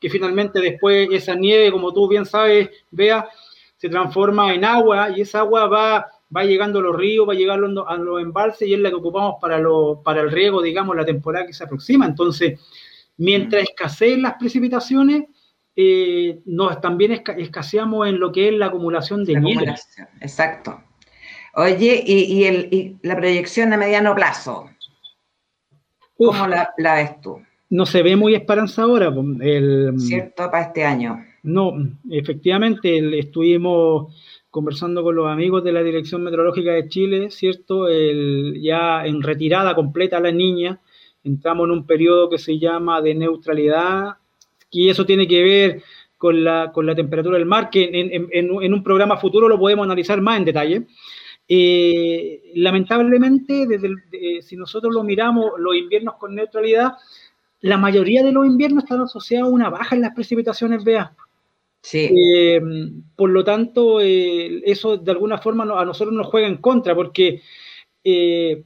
que 0.00 0.10
finalmente 0.10 0.60
después 0.60 1.08
esa 1.12 1.36
nieve, 1.36 1.70
como 1.70 1.92
tú 1.92 2.08
bien 2.08 2.26
sabes, 2.26 2.70
vea, 2.90 3.28
se 3.76 3.88
transforma 3.88 4.52
en 4.52 4.64
agua 4.64 5.10
y 5.16 5.20
esa 5.20 5.40
agua 5.40 5.66
va 5.68 6.06
va 6.34 6.44
llegando 6.44 6.78
a 6.78 6.82
los 6.82 6.96
ríos, 6.96 7.28
va 7.28 7.34
llegando 7.34 7.88
a 7.88 7.96
los 7.96 8.20
embalses 8.20 8.68
y 8.68 8.74
es 8.74 8.80
la 8.80 8.90
que 8.90 8.96
ocupamos 8.96 9.36
para, 9.40 9.58
lo, 9.58 10.02
para 10.02 10.20
el 10.20 10.30
riego, 10.30 10.62
digamos, 10.62 10.96
la 10.96 11.04
temporada 11.04 11.46
que 11.46 11.52
se 11.52 11.64
aproxima. 11.64 12.06
Entonces, 12.06 12.60
mientras 13.16 13.62
escaseen 13.62 14.22
las 14.22 14.34
precipitaciones, 14.34 15.24
eh, 15.74 16.40
nos 16.44 16.80
también 16.80 17.22
escaseamos 17.36 18.08
en 18.08 18.18
lo 18.18 18.32
que 18.32 18.48
es 18.48 18.54
la 18.54 18.66
acumulación 18.66 19.24
de 19.24 19.40
nieve. 19.40 19.74
Exacto. 20.20 20.82
Oye, 21.54 22.02
y, 22.06 22.44
el, 22.44 22.98
la 23.02 23.16
proyección 23.16 23.72
a 23.72 23.76
mediano 23.76 24.14
plazo, 24.14 24.70
¿cómo 26.16 26.46
la, 26.46 26.94
ves 26.94 27.20
tú? 27.20 27.42
No 27.70 27.86
se 27.86 28.02
ve 28.02 28.16
muy 28.16 28.34
esperanzadora. 28.34 29.12
El, 29.40 29.94
¿Cierto? 29.98 30.50
Para 30.50 30.66
este 30.66 30.84
año. 30.84 31.24
No, 31.42 31.74
efectivamente, 32.10 33.18
estuvimos 33.18 34.14
conversando 34.50 35.02
con 35.02 35.14
los 35.14 35.28
amigos 35.28 35.62
de 35.64 35.72
la 35.72 35.82
Dirección 35.82 36.22
Meteorológica 36.22 36.72
de 36.72 36.88
Chile, 36.88 37.30
¿cierto? 37.30 37.88
Ya 37.88 39.04
en 39.04 39.22
retirada 39.22 39.74
completa 39.74 40.20
la 40.20 40.32
niña, 40.32 40.80
entramos 41.22 41.66
en 41.66 41.72
un 41.72 41.86
periodo 41.86 42.30
que 42.30 42.38
se 42.38 42.58
llama 42.58 43.00
de 43.02 43.14
neutralidad, 43.14 44.16
y 44.70 44.88
eso 44.88 45.06
tiene 45.06 45.26
que 45.26 45.42
ver 45.42 45.82
con 46.16 46.42
la, 46.42 46.72
con 46.72 46.86
la 46.86 46.94
temperatura 46.94 47.38
del 47.38 47.46
mar, 47.46 47.70
que 47.70 47.84
en, 47.92 48.28
en, 48.32 48.74
un 48.74 48.82
programa 48.82 49.16
futuro 49.16 49.48
lo 49.48 49.58
podemos 49.58 49.84
analizar 49.84 50.20
más 50.20 50.38
en 50.38 50.44
detalle. 50.44 50.86
Eh, 51.46 52.52
lamentablemente, 52.56 53.66
desde 53.66 54.42
si 54.42 54.56
nosotros 54.56 54.94
lo 54.94 55.04
miramos, 55.04 55.52
los 55.58 55.76
inviernos 55.76 56.16
con 56.16 56.34
neutralidad, 56.34 56.94
la 57.60 57.78
mayoría 57.78 58.22
de 58.22 58.32
los 58.32 58.46
inviernos 58.46 58.84
están 58.84 59.00
asociados 59.00 59.48
a 59.48 59.52
una 59.52 59.70
baja 59.70 59.94
en 59.94 60.02
las 60.02 60.14
precipitaciones, 60.14 60.84
vea. 60.84 61.14
Sí. 61.82 62.08
Eh, 62.12 62.60
por 63.16 63.30
lo 63.30 63.44
tanto, 63.44 64.00
eh, 64.00 64.62
eso 64.64 64.96
de 64.96 65.10
alguna 65.10 65.38
forma 65.38 65.64
a 65.64 65.84
nosotros 65.84 66.14
nos 66.14 66.26
juega 66.26 66.46
en 66.46 66.58
contra, 66.58 66.94
porque 66.94 67.42
eh, 68.04 68.64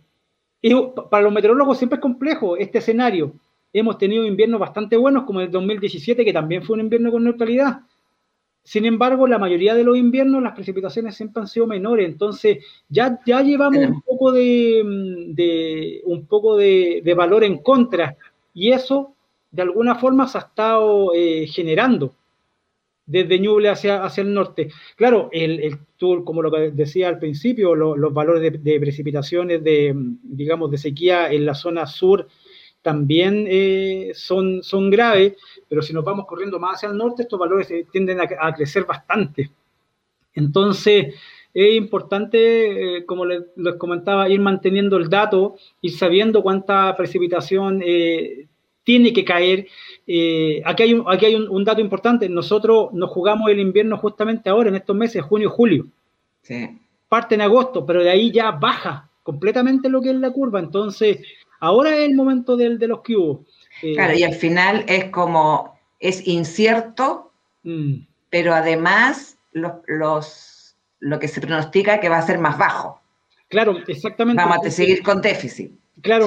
para 1.11 1.23
los 1.23 1.33
meteorólogos 1.33 1.79
siempre 1.79 1.97
es 1.97 2.03
complejo 2.03 2.57
este 2.57 2.79
escenario. 2.79 3.35
Hemos 3.73 3.99
tenido 3.99 4.25
inviernos 4.27 4.61
bastante 4.61 4.97
buenos, 4.97 5.25
como 5.25 5.41
el 5.41 5.51
2017, 5.51 6.25
que 6.25 6.33
también 6.33 6.63
fue 6.63 6.75
un 6.75 6.81
invierno 6.81 7.11
con 7.11 7.25
neutralidad. 7.25 7.81
Sin 8.65 8.85
embargo, 8.85 9.27
la 9.27 9.39
mayoría 9.39 9.75
de 9.75 9.83
los 9.83 9.97
inviernos 9.97 10.43
las 10.43 10.55
precipitaciones 10.55 11.17
siempre 11.17 11.41
han 11.41 11.49
sido 11.49 11.67
menores, 11.67 12.07
entonces 12.07 12.59
ya, 12.89 13.19
ya 13.27 13.43
llevamos 13.43 13.89
un 13.89 14.03
poco 14.03 14.31
de, 14.31 16.01
un 16.05 16.27
poco 16.27 16.57
de, 16.57 17.15
valor 17.17 17.43
en 17.43 17.59
contra 17.59 18.17
y 18.55 18.71
eso 18.71 19.17
de 19.51 19.63
alguna 19.63 19.97
forma 19.97 20.29
se 20.29 20.39
ha 20.39 20.43
estado 20.43 21.11
generando 21.47 22.15
desde 23.13 23.39
Ñuble 23.39 23.69
hacia, 23.69 24.03
hacia 24.03 24.23
el 24.23 24.33
norte. 24.33 24.71
Claro, 24.97 25.29
el, 25.33 25.61
el 25.61 25.79
como 26.25 26.43
lo 26.43 26.51
decía 26.51 27.09
al 27.09 27.19
principio, 27.19 27.75
los 27.75 28.13
valores 28.13 28.61
de, 28.63 28.81
precipitaciones, 28.81 29.63
de, 29.63 29.95
digamos, 30.23 30.71
de 30.71 30.79
sequía 30.79 31.31
en 31.31 31.47
la 31.47 31.55
zona 31.55 31.87
sur 31.87 32.27
también 32.81 33.47
eh, 33.49 34.11
son, 34.15 34.65
son 34.65 34.91
graves, 34.91 35.35
pero 35.69 35.83
si 35.83 35.93
nos 35.93 36.05
vamos 36.05 36.27
corriendo 36.27 36.59
más 36.59 36.77
hacia 36.77 36.89
el 36.89 36.97
norte, 36.97 37.23
estos 37.23 37.39
valores 37.39 37.71
eh, 37.71 37.87
tienden 37.93 38.19
a, 38.21 38.53
crecer 38.53 38.85
bastante. 38.85 39.53
Entonces, 40.35 41.15
es 41.55 41.75
importante, 41.77 42.97
eh, 42.97 43.07
como 43.07 43.25
les, 43.25 43.45
comentaba, 43.79 44.29
ir 44.29 44.41
manteniendo 44.41 44.97
el 44.97 45.09
dato, 45.09 45.55
ir 45.81 45.93
sabiendo 45.93 46.43
cuánta 46.43 46.97
precipitación 46.97 47.81
tiene 48.85 49.13
que 49.13 49.25
caer 49.25 49.67
eh, 50.07 50.63
aquí 50.65 50.83
hay, 50.83 50.95
un, 50.95 51.05
aquí 51.07 51.27
hay 51.27 51.35
un, 51.35 51.65
dato 51.65 51.81
importante. 51.81 52.29
Nosotros 52.29 52.93
nos 52.93 53.11
jugamos 53.11 53.51
el 53.51 53.61
invierno 53.61 53.97
justamente 53.99 54.51
ahora, 54.51 54.69
en 54.69 54.77
estos 54.77 54.97
meses, 54.97 55.23
junio 55.23 55.49
y 55.49 55.53
julio. 55.55 55.87
Parte 57.09 57.35
en 57.35 57.43
agosto, 57.43 57.87
pero 57.87 58.03
de 58.03 58.11
ahí 58.11 58.33
ya 58.33 58.51
baja 58.51 59.09
completamente 59.23 59.89
lo 59.89 60.03
que 60.03 60.11
es 60.11 60.17
la 60.17 60.31
curva. 60.31 60.59
Entonces, 60.59 61.21
ahora 61.61 61.97
es 61.97 62.09
el 62.09 62.17
momento 62.17 62.57
de, 62.57 62.77
de 62.77 62.89
los 62.89 63.01
que 63.01 63.17
hubo. 63.17 63.45
Eh, 63.83 63.95
claro, 63.95 64.15
y 64.15 64.25
al 64.25 64.35
final 64.35 64.85
es 64.89 65.07
como, 65.07 65.79
es 66.01 66.27
incierto, 66.27 67.33
mm. 67.63 67.95
pero 68.31 68.55
además 68.55 69.39
los, 69.53 69.73
los, 69.87 70.77
lo 70.99 71.19
que 71.19 71.29
se 71.29 71.41
pronostica 71.41 72.01
que 72.01 72.09
va 72.09 72.19
a 72.19 72.27
ser 72.27 72.39
más 72.39 72.59
bajo. 72.59 73.01
Claro, 73.49 73.77
exactamente. 73.87 74.43
Vamos 74.43 74.67
a 74.67 74.71
seguir 74.71 75.03
con 75.03 75.21
déficit. 75.21 75.73
Claro, 76.01 76.27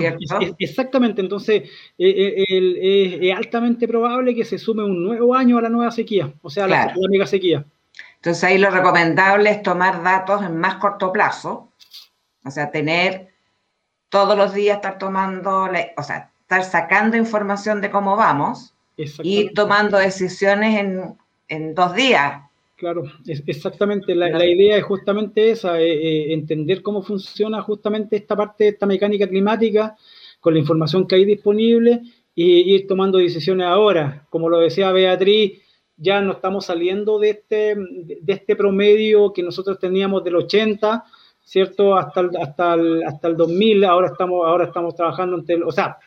exactamente. 0.60 1.22
Entonces, 1.22 1.64
eh, 1.98 2.46
eh, 2.48 3.20
es 3.22 3.36
altamente 3.36 3.88
probable 3.88 4.36
que 4.36 4.46
se 4.46 4.58
sume 4.58 4.84
un 4.84 5.04
nuevo 5.04 5.34
año 5.36 5.58
a 5.58 5.62
la 5.62 5.70
nueva 5.70 5.92
sequía, 5.92 6.32
o 6.42 6.50
sea, 6.50 6.66
a 6.66 6.68
la, 6.68 6.94
mega 7.10 7.26
sequía. 7.26 7.66
Entonces, 8.18 8.44
ahí 8.44 8.58
lo 8.58 8.70
recomendable 8.70 9.50
es 9.50 9.64
tomar 9.64 10.04
datos 10.04 10.44
en 10.44 10.58
más 10.58 10.76
corto 10.76 11.12
plazo, 11.12 11.72
o 12.44 12.52
sea, 12.52 12.72
tener 12.72 13.30
todos 14.10 14.38
los 14.38 14.54
días, 14.54 14.78
estar 14.78 14.98
tomando, 14.98 15.68
o 15.98 16.04
sea, 16.04 16.32
estar 16.42 16.64
sacando 16.64 17.18
información 17.18 17.82
de 17.82 17.90
cómo 17.90 18.16
vamos 18.16 18.74
y 18.96 19.54
tomando 19.54 19.98
decisiones 19.98 20.80
en, 20.80 21.18
en 21.48 21.76
dos 21.76 21.96
días, 21.96 22.44
Claro, 22.86 23.01
exactamente. 23.48 24.13
La, 24.13 24.46
idea 24.46 24.77
es 24.77 24.84
justamente 24.84 25.50
esa, 25.50 25.82
eh, 25.82 25.92
eh, 25.92 26.34
entender 26.34 26.84
cómo 26.84 27.01
funciona 27.01 27.60
justamente 27.63 28.15
esta 28.15 28.36
parte, 28.36 28.68
esta 28.68 28.86
mecánica 28.86 29.27
climática, 29.27 29.98
con 30.39 30.54
la 30.54 30.60
información 30.60 31.08
que 31.08 31.15
hay 31.15 31.25
disponible 31.25 32.04
y 32.36 32.75
ir 32.75 32.86
tomando 32.86 33.18
decisiones 33.18 33.65
ahora. 33.65 34.27
Como 34.30 34.50
lo 34.50 34.60
decía 34.60 34.92
Beatriz, 34.92 35.63
ya 35.98 36.22
no 36.22 36.34
estamos 36.34 36.68
saliendo 36.68 37.18
de 37.18 37.32
este, 37.32 37.75
de 37.75 38.34
este 38.34 38.56
promedio 38.56 39.34
que 39.34 39.42
nosotros 39.42 39.80
teníamos 39.80 40.24
del 40.24 40.36
80, 40.36 41.06
¿cierto? 41.44 41.98
Hasta 41.98 42.20
el, 42.20 42.38
hasta 42.38 42.75
el, 42.75 43.04
hasta 43.04 43.27
el 43.30 43.36
2000, 43.36 43.84
ahora 43.86 44.10
estamos, 44.10 44.46
ahora 44.46 44.65
estamos 44.65 44.94
trabajando, 44.94 45.38
entre, 45.38 45.56
o 45.63 45.72
sea, 45.72 45.98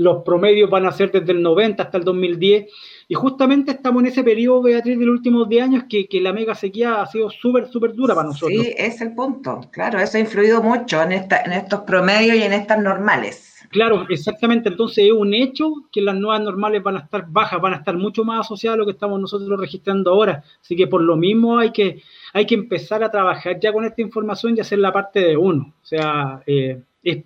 los 0.00 0.22
promedios 0.22 0.70
van 0.70 0.86
a 0.86 0.92
ser 0.92 1.12
desde 1.12 1.32
el 1.32 1.42
90 1.42 1.82
hasta 1.82 1.98
el 1.98 2.04
2010. 2.04 2.72
Y 3.06 3.14
justamente 3.14 3.72
estamos 3.72 4.02
en 4.02 4.08
ese 4.08 4.24
periodo, 4.24 4.62
Beatriz, 4.62 4.98
de 4.98 5.04
los 5.04 5.18
últimos 5.18 5.46
10 5.46 5.62
años 5.62 5.84
que, 5.90 6.08
la 6.20 6.32
mega 6.32 6.54
sequía 6.54 7.02
ha 7.02 7.06
sido 7.06 7.28
súper, 7.28 7.68
súper 7.68 7.92
dura 7.92 8.14
para 8.14 8.28
nosotros. 8.28 8.64
Sí, 8.64 8.74
es 8.78 9.00
el 9.02 9.14
punto. 9.14 9.60
Claro, 9.70 9.98
eso 9.98 10.16
ha 10.16 10.20
influido 10.20 10.62
mucho 10.62 11.02
en, 11.02 11.12
esta, 11.12 11.42
en 11.42 11.52
estos 11.52 11.80
promedios 11.80 12.34
y 12.36 12.42
en 12.42 12.54
estas 12.54 12.78
normales. 12.82 13.50
Claro, 13.68 14.06
exactamente. 14.08 14.70
Entonces 14.70 15.04
es 15.04 15.12
un 15.12 15.34
hecho 15.34 15.70
que 15.92 16.00
las 16.00 16.14
nuevas 16.14 16.40
normales 16.40 16.82
van 16.82 16.96
a 16.96 17.00
estar 17.00 17.26
bajas, 17.28 17.60
van 17.60 17.74
a 17.74 17.76
estar 17.76 17.96
mucho 17.96 18.24
más 18.24 18.46
asociadas 18.46 18.76
a 18.76 18.78
lo 18.78 18.86
que 18.86 18.92
estamos 18.92 19.20
nosotros 19.20 19.60
registrando 19.60 20.12
ahora. 20.12 20.42
Así 20.62 20.76
que 20.76 20.86
por 20.86 21.02
lo 21.02 21.16
mismo 21.16 21.58
hay 21.58 21.72
que, 21.72 22.00
hay 22.32 22.46
que 22.46 22.54
empezar 22.54 23.04
a 23.04 23.10
trabajar 23.10 23.60
ya 23.60 23.70
con 23.70 23.84
esta 23.84 24.00
información 24.00 24.56
y 24.56 24.60
hacer 24.60 24.78
la 24.78 24.94
parte 24.94 25.20
de 25.20 25.36
uno. 25.36 25.74
O 25.82 25.86
sea, 25.86 26.42
eh, 26.46 26.80
es, 27.02 27.22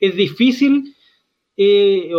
es, 0.00 0.16
difícil 0.16 0.95
eh, 1.56 2.10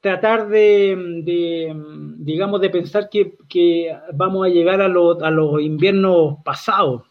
tratar 0.00 0.48
de, 0.48 1.74
digamos, 2.18 2.60
de 2.60 2.70
pensar 2.70 3.08
que, 3.08 3.96
vamos 4.12 4.46
a 4.46 4.50
llegar 4.50 4.80
a, 4.80 4.86
a, 4.86 4.88
los 5.30 5.60
inviernos 5.60 6.38
pasados. 6.44 7.02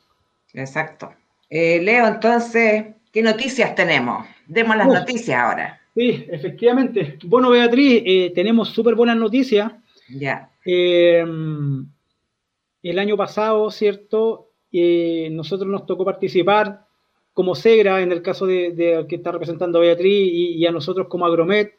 Exacto. 0.53 1.11
Eh, 1.49 1.81
Leo, 1.81 2.07
entonces, 2.07 2.85
¿qué 3.11 3.21
noticias 3.21 3.75
tenemos? 3.75 4.25
Demos 4.47 4.77
las 4.77 4.87
noticias 4.87 5.37
ahora. 5.37 5.81
Sí, 5.95 6.25
efectivamente. 6.29 7.17
Bueno, 7.25 7.49
Beatriz, 7.49 8.03
eh, 8.05 8.31
tenemos 8.35 8.69
súper 8.69 8.95
buenas 8.95 9.17
noticias. 9.17 9.71
Ya. 10.09 10.51
el 10.63 11.79
año 12.83 13.17
pasado, 13.17 13.71
¿cierto? 13.71 14.51
nosotros 15.31 15.69
nos 15.69 15.85
tocó 15.85 16.03
participar 16.03 16.84
como 17.35 17.53
SEGRA, 17.53 18.01
en 18.01 18.13
el 18.13 18.23
caso 18.23 18.47
de, 18.47 19.05
que 19.07 19.17
está 19.17 19.31
representando 19.31 19.81
Beatriz, 19.81 20.31
y, 20.33 20.65
a 20.65 20.71
nosotros 20.71 21.07
como 21.07 21.27
Agromet, 21.27 21.77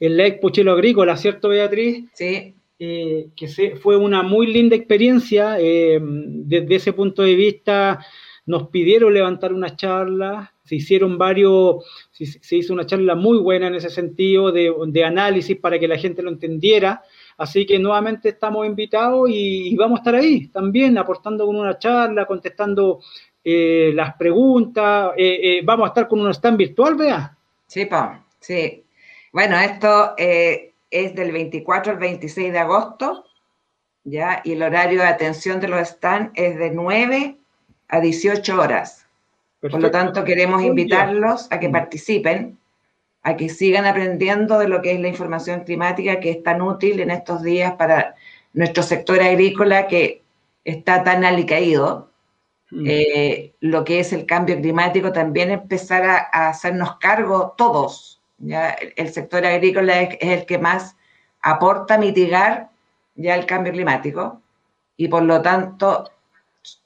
en 0.00 0.16
la 0.16 0.26
Expo 0.26 0.50
Chelo 0.50 0.72
Agrícola, 0.72 1.16
¿cierto, 1.16 1.48
Beatriz? 1.48 2.06
Sí. 2.12 2.54
Eh, 2.78 3.28
que 3.36 3.46
se, 3.46 3.76
fue 3.76 3.96
una 3.96 4.22
muy 4.22 4.46
linda 4.48 4.74
experiencia. 4.74 5.56
Eh, 5.60 6.00
desde 6.02 6.74
ese 6.74 6.92
punto 6.92 7.22
de 7.22 7.36
vista, 7.36 8.04
nos 8.46 8.68
pidieron 8.68 9.14
levantar 9.14 9.52
una 9.52 9.76
charla, 9.76 10.52
se 10.64 10.76
hicieron 10.76 11.18
varios, 11.18 11.84
se, 12.10 12.56
hizo 12.56 12.72
una 12.72 12.86
charla 12.86 13.14
muy 13.14 13.38
buena 13.38 13.68
en 13.68 13.76
ese 13.76 13.90
sentido 13.90 14.50
de, 14.50 15.04
análisis 15.04 15.56
para 15.56 15.78
que 15.78 15.86
la 15.86 15.98
gente 15.98 16.22
lo 16.22 16.30
entendiera. 16.30 17.02
Así 17.38 17.64
que 17.64 17.78
nuevamente 17.78 18.30
estamos 18.30 18.66
invitados 18.66 19.30
y, 19.30 19.74
vamos 19.76 19.98
a 19.98 20.00
estar 20.00 20.14
ahí 20.16 20.48
también 20.48 20.98
aportando 20.98 21.46
con 21.46 21.56
una 21.56 21.78
charla, 21.78 22.26
contestando 22.26 23.00
eh, 23.44 23.92
las 23.94 24.14
preguntas. 24.14 25.12
vamos 25.64 25.84
a 25.84 25.88
estar 25.88 26.08
con 26.08 26.20
un 26.20 26.30
stand 26.30 26.56
virtual, 26.56 26.94
vea. 26.94 27.36
Sí, 27.66 27.86
pa, 27.86 28.24
sí. 28.40 28.84
Bueno, 29.32 29.56
esto 29.58 30.14
eh, 30.18 30.72
es 30.90 31.14
del 31.14 31.30
24 31.30 31.92
al 31.92 31.98
26 31.98 32.52
de 32.52 32.58
agosto, 32.58 33.24
¿ya? 34.02 34.40
Y 34.44 34.52
el 34.52 34.62
horario 34.62 35.02
de 35.02 35.06
atención 35.06 35.60
de 35.60 35.68
los 35.68 35.88
stands 35.88 36.32
es 36.34 36.58
de 36.58 36.70
9 36.70 37.36
a 37.88 38.00
18 38.00 38.60
horas. 38.60 39.06
Por 39.60 39.80
lo 39.80 39.90
tanto, 39.90 40.24
queremos 40.24 40.62
invitarlos 40.62 41.46
a 41.52 41.60
que 41.60 41.68
mm. 41.68 41.72
participen, 41.72 42.58
a 43.22 43.36
que 43.36 43.48
sigan 43.48 43.86
aprendiendo 43.86 44.58
de 44.58 44.68
lo 44.68 44.82
que 44.82 44.92
es 44.92 45.00
la 45.00 45.08
información 45.08 45.60
climática 45.60 46.18
que 46.18 46.30
es 46.30 46.42
tan 46.42 46.62
útil 46.62 46.98
en 46.98 47.10
estos 47.10 47.42
días 47.42 47.74
para 47.74 48.14
nuestro 48.52 48.82
sector 48.82 49.20
agrícola 49.20 49.86
que 49.86 50.22
está 50.64 51.04
tan 51.04 51.24
alicaído. 51.24 52.09
Mm. 52.70 52.84
Eh, 52.86 53.54
lo 53.60 53.84
que 53.84 54.00
es 54.00 54.12
el 54.12 54.26
cambio 54.26 54.56
climático, 54.56 55.12
también 55.12 55.50
empezar 55.50 56.04
a 56.04 56.48
hacernos 56.48 56.96
cargo 56.98 57.54
todos, 57.56 58.20
¿ya? 58.38 58.76
El 58.96 59.12
sector 59.12 59.44
agrícola 59.44 60.00
es, 60.02 60.18
el 60.20 60.46
que 60.46 60.58
más 60.58 60.96
aporta 61.42 61.94
a 61.94 61.98
mitigar 61.98 62.70
ya 63.16 63.34
el 63.34 63.46
cambio 63.46 63.72
climático 63.72 64.40
y 64.96 65.08
por 65.08 65.22
lo 65.22 65.42
tanto 65.42 66.10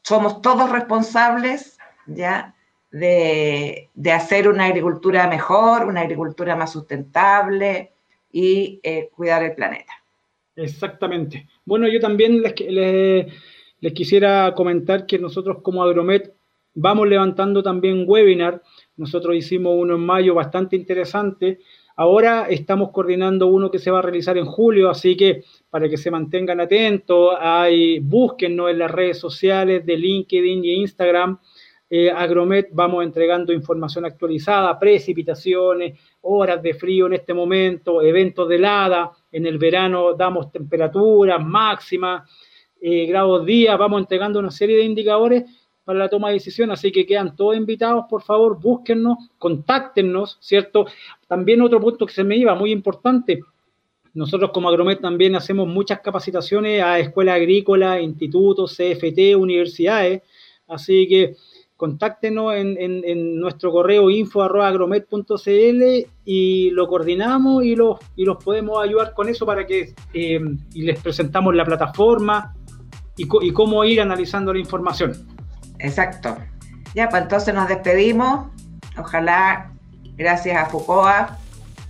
somos 0.03 0.41
todos 0.41 0.71
responsables 0.71 1.79
ya 2.07 2.55
de, 2.91 3.91
hacer 4.13 4.49
una 4.49 4.67
agricultura 4.67 5.27
mejor, 5.27 5.87
una 5.87 6.03
agricultura 6.03 6.57
más 6.57 6.73
sustentable 6.73 7.93
y 8.33 8.81
eh, 8.83 9.11
cuidar 9.15 9.43
el 9.43 9.55
planeta. 9.55 9.93
Exactamente. 10.57 11.49
Bueno, 11.65 11.89
yo 11.89 12.01
también 12.01 12.41
les, 12.41 12.59
les 12.61 13.33
quisiera 13.93 14.53
comentar 14.55 15.07
que 15.07 15.19
nosotros 15.19 15.59
como 15.63 15.83
Agromet 15.83 16.33
vamos 16.75 17.09
levantando 17.09 17.63
también 17.63 18.05
webinar 18.07 18.63
nosotros 18.97 19.35
hicimos 19.35 19.75
uno 19.77 19.97
en 19.97 20.01
mayo 20.01 20.35
bastante 20.35 20.77
interesante. 20.77 21.59
Ahora 21.97 22.47
estamos 22.49 22.91
coordinando 22.91 23.47
uno 23.47 23.71
que 23.71 23.79
se 23.79 23.91
va 23.91 24.01
a 24.01 24.03
realizar 24.03 24.37
en 24.39 24.47
julio, 24.47 24.91
así 24.91 25.17
que 25.17 25.45
para 25.71 25.89
que 25.89 25.97
se 25.97 26.11
mantengan 26.11 26.61
atentos, 26.61 27.35
hay, 27.39 27.99
búsquennos 28.01 28.71
en 28.71 28.79
las 28.79 28.91
redes 28.91 29.19
sociales 29.19 29.85
de 29.85 29.97
LinkedIn 29.97 30.65
y 30.65 30.75
Instagram. 30.75 31.39
Eh, 31.91 32.11
Agromet 32.11 32.71
vamos 32.73 33.05
entregando 33.05 33.53
información 33.53 34.05
actualizada, 34.05 34.79
precipitaciones, 34.79 35.99
horas 36.23 36.63
de 36.63 36.75
frío 36.75 37.07
en 37.07 37.15
este 37.15 37.35
momento, 37.35 38.03
eventos 38.03 38.49
de 38.49 38.57
helada, 38.57 39.11
en 39.31 39.47
el 39.47 39.59
verano 39.59 40.15
damos 40.15 40.51
temperaturas 40.51 41.45
máximas, 41.45 42.29
eh, 42.87 43.07
grados 43.07 43.47
día, 43.47 43.79
vamos 43.79 43.99
entregando 43.99 44.39
una 44.39 44.51
serie 44.51 44.77
de 44.77 44.85
indicadores 44.85 45.45
para 45.87 45.99
la 45.99 46.11
toma 46.11 46.29
de 46.29 46.35
decisión, 46.35 46.71
así 46.71 46.93
que 46.93 47.07
quedan 47.07 47.35
todos 47.35 47.57
invitados, 47.57 48.05
por 48.11 48.21
favor, 48.21 48.61
búsquennos, 48.61 49.17
contáctenos, 49.39 50.37
¿cierto? 50.43 50.85
También 51.27 51.63
otro 51.63 51.81
punto 51.81 52.05
que 52.05 52.13
se 52.13 52.25
me 52.25 52.37
iba, 52.37 52.55
muy 52.55 52.73
importante, 52.73 53.41
nosotros 54.13 54.51
como 54.53 54.69
Agromet 54.69 55.01
también 55.01 55.35
hacemos 55.35 55.67
muchas 55.67 56.01
capacitaciones 56.01 56.83
a 56.83 56.99
escuelas 56.99 57.37
agrícolas, 57.37 58.03
institutos, 58.03 58.77
CFT, 58.77 59.35
universidades, 59.35 60.21
así 60.69 61.09
que 61.09 61.37
contáctenos 61.79 62.55
en, 62.55 63.41
nuestro 63.41 63.73
correo 63.73 64.11
info.agromet.cl 64.11 66.07
y 66.27 66.71
lo 66.71 66.87
coordinamos 66.87 67.65
y 67.65 67.77
los, 67.77 67.99
y 68.15 68.27
los 68.27 68.45
podemos 68.45 68.79
ayudar 68.83 69.15
con 69.15 69.31
eso 69.31 69.47
para 69.47 69.67
que 69.67 69.95
eh, 70.13 70.41
y 70.75 70.83
les 70.83 71.01
presentamos 71.01 71.55
la 71.55 71.65
plataforma 71.65 72.55
y, 73.17 73.29
y 73.43 73.53
cómo 73.53 73.85
ir 73.85 74.01
analizando 74.01 74.53
la 74.53 74.59
información. 74.59 75.27
Exacto. 75.79 76.37
Ya, 76.95 77.09
pues 77.09 77.23
entonces 77.23 77.55
nos 77.55 77.69
despedimos. 77.69 78.47
Ojalá, 78.97 79.71
gracias 80.17 80.57
a 80.57 80.67
Foucault, 80.67 81.31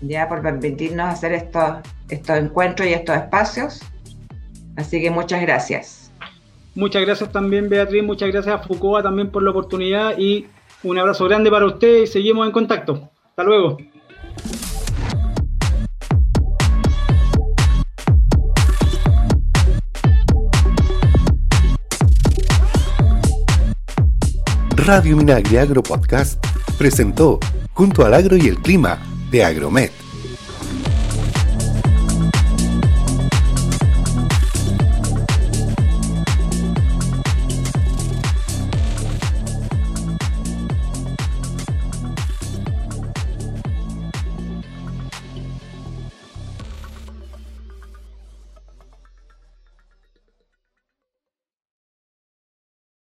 ya 0.01 0.29
por 0.29 0.43
permitirnos 0.43 1.09
hacer 1.09 1.33
estos, 1.33 1.79
estos 2.09 2.39
encuentros 2.39 2.89
y 2.89 2.93
estos 2.95 3.17
espacios. 3.17 3.81
Así 4.77 5.01
que 5.01 5.11
muchas 5.11 5.43
gracias. 5.43 6.11
Muchas 6.75 7.03
gracias 7.03 7.31
también, 7.31 7.69
Beatriz. 7.69 8.03
Muchas 8.03 8.31
gracias 8.31 8.55
a 8.55 8.59
Foucault 8.59 9.05
también 9.05 9.31
por 9.31 9.43
la 9.43 9.51
oportunidad 9.51 10.19
y 10.19 10.47
un 10.83 10.99
abrazo 10.99 11.27
grande 11.27 11.51
para 11.51 11.67
usted 11.67 12.03
y 12.03 12.07
seguimos 12.07 12.47
en 12.47 12.53
contacto. 12.53 13.09
Hasta 13.31 13.45
luego. 13.45 13.79
Radio 24.87 25.17
Minagri 25.17 25.57
Agro 25.57 25.83
Podcast 25.83 26.47
presentó 26.77 27.41
Junto 27.73 28.05
al 28.05 28.13
Agro 28.13 28.37
y 28.37 28.49
el 28.49 28.59
Clima 28.59 28.99
de 29.31 29.43
Agromet 29.43 30.04